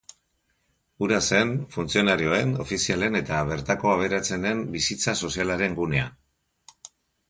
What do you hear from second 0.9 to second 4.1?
Hura zen funtzionarioen, ofizialen eta bertako